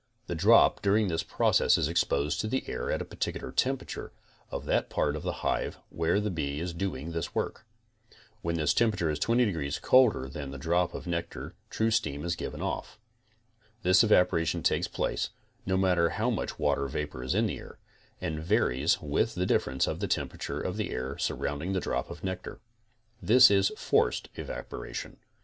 t 0.01 0.03
The 0.25 0.35
drop 0.35 0.81
during 0.81 1.09
this 1.09 1.21
process 1.21 1.77
is 1.77 1.87
exposed 1.87 2.41
to 2.41 2.47
the 2.47 2.67
air 2.67 2.89
at 2.91 2.97
the 2.97 3.05
particular 3.05 3.51
temperature 3.51 4.11
of 4.49 4.65
that 4.65 4.89
part 4.89 5.15
of 5.15 5.21
the 5.21 5.31
hive 5.45 5.77
where 5.89 6.19
the 6.19 6.31
bee 6.31 6.59
is 6.59 6.73
doing 6.73 7.11
this 7.11 7.35
work. 7.35 7.65
When 8.41 8.55
this 8.55 8.73
temperature 8.73 9.11
is 9.11 9.19
20 9.19 9.45
degrees 9.45 9.77
colder 9.77 10.27
than 10.27 10.49
the 10.49 10.57
drop 10.57 10.95
of 10.95 11.05
nectar 11.05 11.53
true 11.69 11.91
steam 11.91 12.25
is 12.25 12.35
given 12.35 12.63
off. 12.63 12.97
This 13.83 14.03
evaporation 14.03 14.63
takes 14.63 14.87
place, 14.87 15.29
no 15.67 15.77
matter 15.77 16.09
how 16.09 16.31
much 16.31 16.57
water 16.57 16.87
vapor 16.87 17.21
is 17.23 17.35
in 17.35 17.45
the 17.45 17.59
air, 17.59 17.77
and 18.19 18.39
varies 18.39 18.99
with 19.03 19.35
the 19.35 19.45
difference 19.45 19.85
of 19.85 19.99
the 19.99 20.07
temperature 20.07 20.59
of 20.59 20.77
the 20.77 20.89
air 20.89 21.15
surrounding 21.19 21.73
the 21.73 21.79
drop 21.79 22.09
of 22.09 22.23
nectar. 22.23 22.59
This 23.21 23.51
is 23.51 23.71
forced 23.77 24.29
evaporation. 24.33 25.17